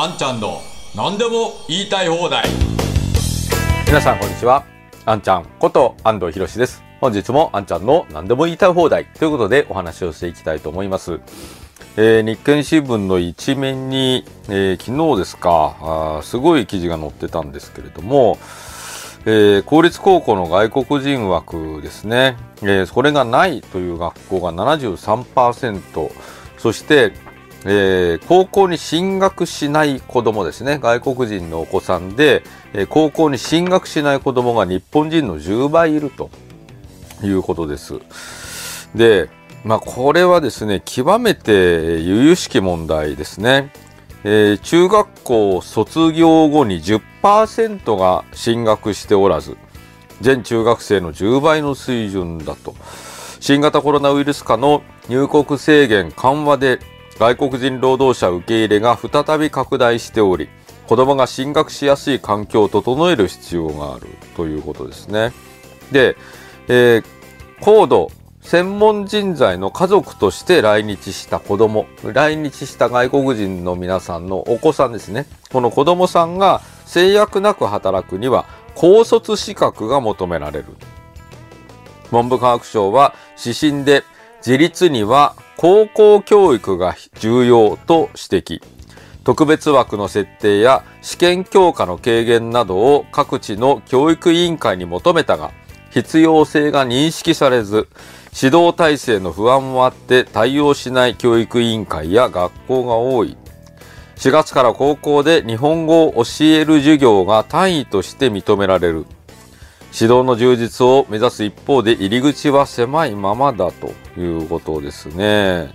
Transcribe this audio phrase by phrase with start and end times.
[0.00, 0.62] あんちゃんの
[0.94, 2.44] 何でも言いたい放題
[3.84, 4.64] 皆さんこんにちは。
[5.04, 6.84] あんちゃんこと安藤博です。
[7.00, 11.18] 本日もあんちゃんの何でも言いたい放題ということでお話をしていきたいと思います。
[11.96, 18.38] えー日経新聞の一面に、えー昨日ですかあすごい記事が載ってたんですけれども、
[19.26, 26.12] えー公立高校の外国人枠ですね、えーそれがないという学校が73%
[26.56, 27.12] そして、
[27.64, 36.30] えー高校に進学しない子供ですね外国人のお子さんで、えー高校に進学しない子供が日本人の10倍いると
[37.22, 38.00] いうことです。
[38.94, 39.28] で、
[39.64, 43.70] まあ、これはですね極めて由々しき問題ですね。
[44.24, 49.56] えー中学校卒業後に10%が進学しておらず
[50.20, 52.74] 全中学生の10倍の水準だと
[53.40, 56.80] 新型コロナウイルス下の入国制限緩和で
[57.18, 60.48] 外国人労働者受け入れが再び拡大しており
[60.86, 65.32] 子どもが進学しやすい環境を整える必要があるということですね。
[65.92, 66.16] で、
[66.68, 67.18] えー
[67.60, 80.66] 高度専門人材の家族として来日した子供来日した外国人の皆さんのお子さんですねこの子供さんが制約なく働くには高卒資格が求められる
[82.10, 84.04] 文部科学省は指針で
[84.38, 88.62] 自立には高校教育が重要と指摘。
[89.24, 95.50] 特別枠の設定や試験強化の軽減などを各地の教育委員会に求めたが
[95.90, 97.88] 必要性が認識されず
[98.40, 103.36] 指導体制の不安もあって対応しない教育委員会や学校が多い。
[104.14, 109.06] 4月から高校で日本語を教える授業が単位として認められる。
[109.92, 115.74] 指導の充実を目指す一方で入り口は狭いままだということですね。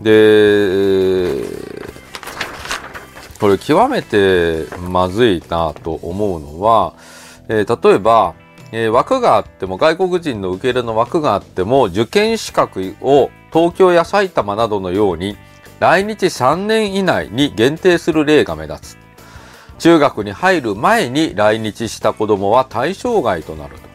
[0.00, 1.42] で、
[3.40, 6.94] これ極めてまずいなと思うのは、
[7.48, 8.34] えー例えば、
[8.72, 15.36] えー枠があっても外国人の受け入れの枠があっても受験資格を東京や埼玉などのように
[15.80, 18.97] 来日3年以内に限定する例が目立つ。
[19.78, 23.88] 中学に入る前に来日した子供は対象外となると。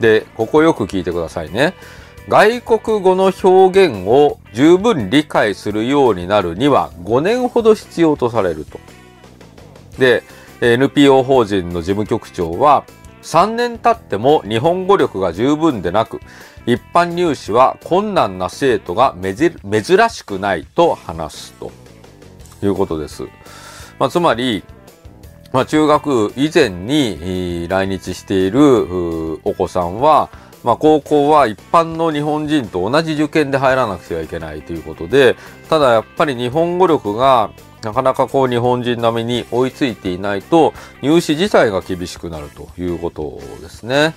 [0.00, 1.74] で、ここよく聞いてくださいね。
[2.28, 8.80] 外国語の表現を十分理解するようになるには5年ほど必要とされると。
[9.98, 10.24] で、
[10.60, 12.84] NPO 法人の事務局長は、
[13.22, 16.20] 3年経っても日本語力が十分でなく、
[16.64, 21.70] 一般入試は困難な生徒が珍しくないと話すと
[22.62, 23.24] いうことです。
[23.98, 24.64] まあ、つまり、
[25.52, 30.28] まあ、中学以前に来日しているお子さんは、
[30.64, 35.36] まあ、高校は一般の日本人と同じ受験で入らなくてはいけないということで、
[35.68, 37.50] ただやっぱり日本語力が
[37.82, 44.14] なかなかこう日本人並みに追いついていないと入試自体が厳しくなるということですね。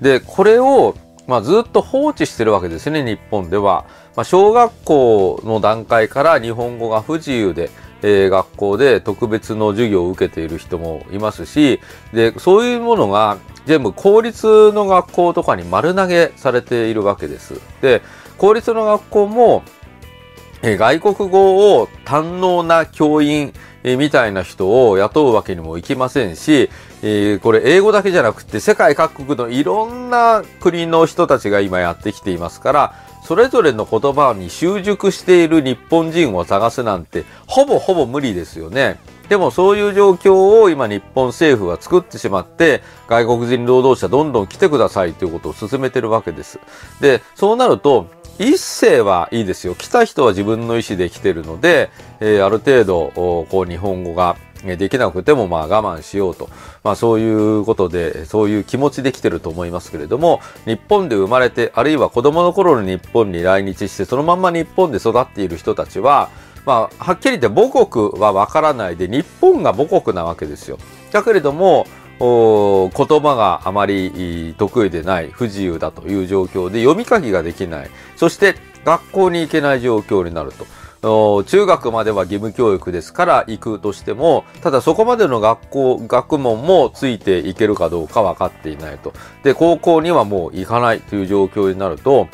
[0.00, 0.94] で、これを、
[1.26, 3.84] まあ、ずっと放置してるわけですね、日本では。
[4.16, 7.70] まあ、小学校の段階から日本語が不自由で、
[8.02, 11.80] えー学校で特別の授業を受けている人もいますし、
[12.12, 17.60] で、そういうものが全部公立の学校とかに丸投げされているわけです。
[17.80, 18.02] で、
[18.38, 19.62] 公立の学校も、
[20.62, 23.52] えー外国語を堪能な教員、
[23.84, 26.70] えーみたいな人を雇うわけにもいきませんし、
[27.02, 32.94] えーこれ英語だけじゃなくて世界各国のいろんな国の人たちが今やってきていますから、
[33.24, 38.98] それぞれの言葉に習熟している日本人を探すなんてほぼほぼ無理ですよね。
[39.28, 46.58] でもそういう状況を今日本政府は作ってしまって外国人労働者どんどん来てくださいということを進めてるわけです。
[47.00, 49.74] で、そうなると一世はいいですよ。
[49.74, 51.90] 来た人は自分の意思で来てるので、
[52.20, 56.48] えーある程度こう日本語ができなくてもまあ我慢しようと。
[56.84, 66.30] まあそういうことで、そういう気持ちで来てると思いますけれども、日本で生まれて、あるいは子供の頃に日本に来日して、そのまんま日本で育っている人たちは、
[66.64, 70.78] まあ、はっきり言って母国はわからないで、日本が母国なわけですよ。
[71.10, 71.86] だけれども、
[72.20, 77.90] お言葉があまり得意でない、不自由だという状況で読み書きができない。
[78.16, 78.54] そして
[78.84, 80.66] 学校に行けない状況になると。
[81.02, 89.12] 中学までは義務教育ですから行くとしても、ただそこまでの学校、学問もついていけるかどうか分かっていないと。
[89.42, 92.28] で、高校にはもう行かないという状況になると、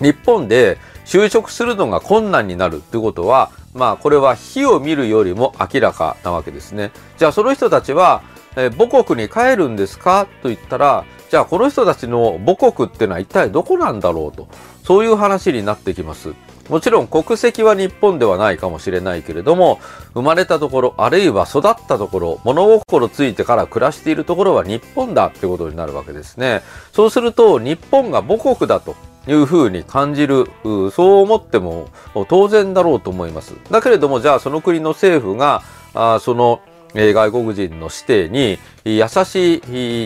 [0.00, 0.76] 日本で
[1.06, 6.92] 就職するのが困難になるってことは、まあこれは火を見るよりも明らかなわけですね。
[7.16, 8.22] じゃあその人たちは、
[8.56, 10.26] え母国に帰るんですか？
[10.42, 14.46] と言ったら、じゃあこの人たちの母国ってのは一体どこなんだろうと。
[14.84, 16.34] そういう話になってきます。
[16.68, 19.80] もちろん国籍は日本ではないかもしれないけれども、
[20.14, 26.62] 生まれたところ、あるいは育ったところ、物心ついてから暮らしているところは日本だってことになるわけですね。
[26.92, 31.88] そうすると、日本が母国だというふうに感じる、そう思っても
[32.28, 33.54] 当然だろうと思います。
[33.70, 35.62] だけれども、じゃあその国の政府が、
[35.94, 36.60] あその、
[36.94, 39.56] え外国人の指定に優し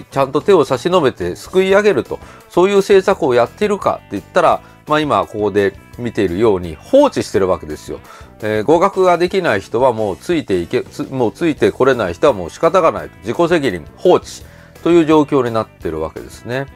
[0.00, 2.18] い、ちゃんと手を差し伸べて救い上げると、
[2.48, 8.00] そういう政策をやっているかって言ったら、まあ今ここで見ているように放置してるわけですよ。
[8.40, 13.10] えー、合格ができない人はもうついていけ、もうついてこれない人はもう仕方がない。
[13.20, 14.42] 自己責任、放置
[14.82, 16.66] という状況になってるわけですね。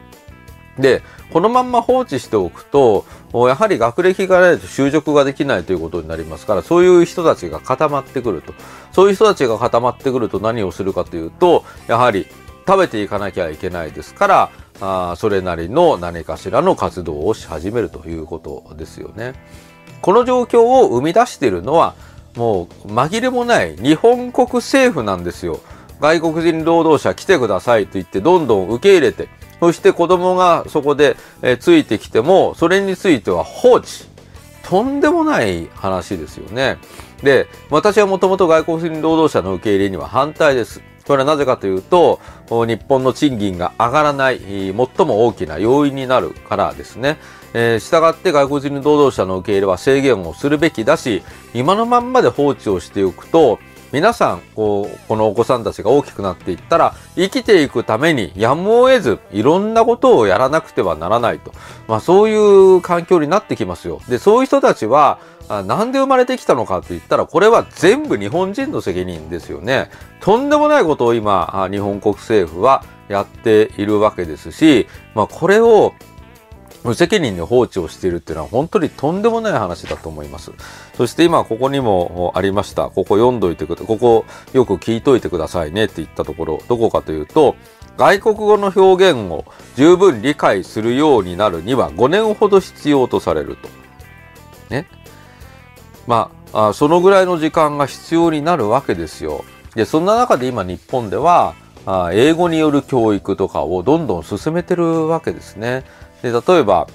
[0.79, 1.01] で、
[1.33, 8.53] このまんま放置しておくと、やはり学歴がないと就職ができないということになりますから、そういう人たちが固まってくると。
[8.91, 12.27] そういう人たちが固まってくると何をするかというと、やはり
[12.67, 14.49] 食べていかなきゃいけないですから、
[14.81, 19.33] あそれなりの何かしらの活動をし始めるということですよね。
[20.01, 21.95] この状況を生み出しているのは、
[22.35, 25.61] もう紛れもない日本国政府なんですよ。
[25.99, 29.29] 外国人労働者来てくださいと言ってどんどん受け入れて、
[29.59, 34.05] そして子供がそこで、えついてきても、それについては放置。
[34.63, 36.77] とんでもない話ですよね。
[37.23, 40.81] で、私はもともと外国人労働者の受け入れには反対です。
[41.07, 42.19] それはなぜかというと、
[42.49, 47.17] 日本の賃金が上がらない、最も大きな要因になるからですね。
[47.53, 51.23] えー、従って外国人労働者の受け入れは制限をするべきだし、
[51.53, 53.57] 今のまんまで放置をしておくと、
[53.93, 61.53] 皆さん、こう、このお子さんたちが大きくなっていったら、生きていくためにやむを得ず、いろんなことをやらなくてはならないと。
[61.87, 64.01] まあそういう環境になってきますよ。
[64.09, 69.89] で、そういう人たちは、なんで生まれてきたのかって言ったら、これは全部日本人の責任ですよね。
[70.19, 75.93] とんでもないことを今、日本国政府はやっているわけですし、まあこれを
[76.87, 80.53] 無責任に放置をしているっていうのは本当にとんでもない話だと思います。
[80.95, 82.83] そして今ここにもありました。
[82.83, 84.23] ここ読んどいてくだ、ここ
[84.53, 87.57] よく聞いといてくださいねって言ったところ、どこかというと、
[87.97, 89.43] 外国語の表現を
[89.75, 93.67] 十分理解するようになるには5年ほど必要とされると。
[94.69, 94.87] ね。
[96.07, 99.43] まあ、そのぐらいの時間が必要になるわけですよ。
[99.75, 101.53] で、そんな中で今日本では、
[102.13, 105.83] 英語による教育とかをどんどん進めてるわけですね。
[106.21, 106.87] で、例えば、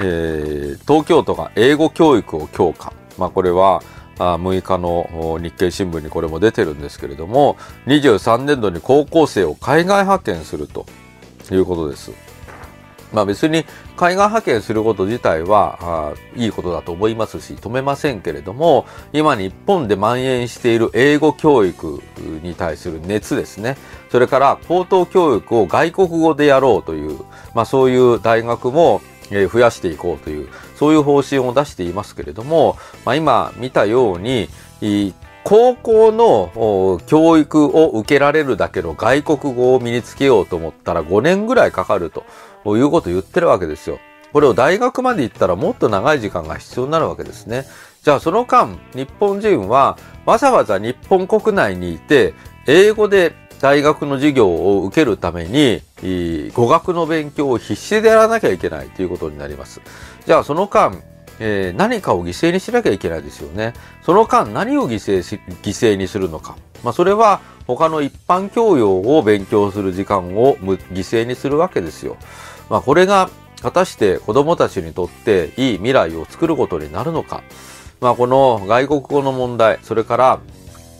[0.00, 2.92] えー、東京都が英語教育を強化。
[3.16, 3.82] まあ、これは、
[4.18, 7.56] あ6日の日経新聞にこれも出てるんですけれども、
[7.86, 10.86] 23年度に高校生を海外派遣すると
[11.52, 12.27] いうことです。
[13.12, 13.64] まあ別に
[13.96, 22.02] 海外派遣すること自体はあいいことだと思いますし止めませんけれども今日本で蔓延している英語教育
[22.42, 23.76] に対する熱ですね。
[24.10, 27.18] それから高等教育を外国語でやろうという、
[27.54, 34.48] まあ、そういう大学も増やしていこうというそういう方針を出していますけれども、まあ、今見たように
[35.44, 42.24] 高校の教育を受けられるだけの外国語を身につけようと思ったら5年ぐらいかかると。
[42.76, 43.98] いうことを言ってるわけですよ。
[44.32, 47.64] これを大学まで行ったらもっと長い時間が必要になるわけですね。
[48.02, 52.34] じゃあその間、日本人はわざわざ日本国内にいて、
[52.66, 55.82] 英語で大学の授業を受けるために、
[56.52, 59.80] 語学の勉強を必死でやらなきゃいけないということになります。
[60.26, 61.02] じゃあその間、
[61.40, 63.72] えー、何かを犠牲にしなきゃいけないですよね。
[64.02, 66.56] その間何を犠牲し、犠牲にするのか。
[66.84, 72.16] まあそれは他の一般教養を勉強する時間を犠牲にするわけですよ。
[72.70, 73.30] まあ、これが
[73.62, 77.42] 果たして子供たちにとっていい未来を作ることになるのか。
[78.00, 80.40] まあ、この外国語の問題、それから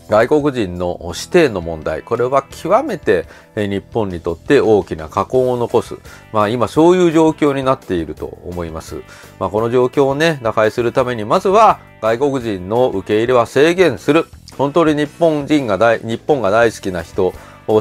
[0.09, 5.97] 外国人の指定の問題、これは極めて日本にとって大きな禍根を残す。
[6.33, 9.03] まあ今そういう状況になっていると思います。
[9.39, 14.25] まあこの状況をね、打開するためにまずは外国人の受け入れは制限する。
[14.57, 17.31] 本当に日本人が大、日本が大好きな人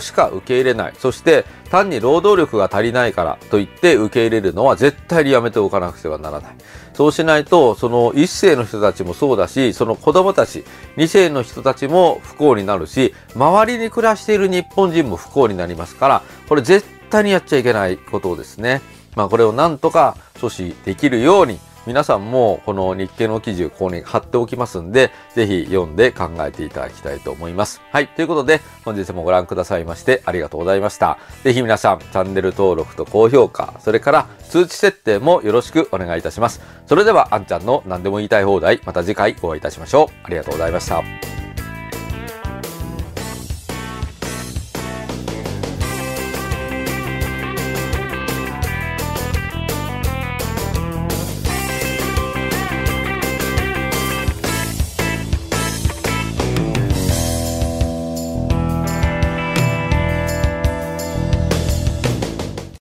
[0.00, 0.94] しか受け入れない。
[0.98, 6.56] そして単に労働力が足りないからと言って受け入れるのは絶対にやめておかなくてはならない。
[6.94, 10.64] そうしないと、その一世の人たちもそうだし、その子供たち、
[10.96, 18.80] 二世の人たちも不幸になるし、周りに暮らしている日本人も不幸になりますから、これ絶対にやっちゃいけないことをですね。
[19.14, 27.80] まあこれをなんとか阻止できるように、皆さんもこの日経の記事をここに貼っておきますんで、ぜひ読んで考えていただきたいと思います。
[27.90, 28.08] はい。
[28.08, 31.18] ということで、本日もご覧くださいましてありがとうございました。
[31.44, 36.60] ぜひ皆さん、チャンネル登録と高評価、それから通知設定もよろしくお願いいたします。
[36.84, 40.14] それでは、あんちゃんの何でも言いたい放題、また次回お会いいたしましょう。
[40.24, 41.47] ありがとうございました。